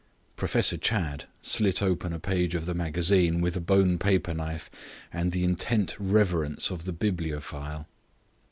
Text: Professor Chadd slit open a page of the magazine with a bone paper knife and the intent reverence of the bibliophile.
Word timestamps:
Professor 0.35 0.77
Chadd 0.77 1.25
slit 1.43 1.79
open 1.79 2.11
a 2.11 2.17
page 2.19 2.55
of 2.55 2.65
the 2.65 2.73
magazine 2.73 3.39
with 3.39 3.55
a 3.55 3.61
bone 3.61 3.99
paper 3.99 4.33
knife 4.33 4.67
and 5.13 5.31
the 5.31 5.43
intent 5.43 5.95
reverence 5.99 6.71
of 6.71 6.85
the 6.85 6.91
bibliophile. 6.91 7.87